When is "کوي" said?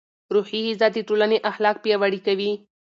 2.27-2.51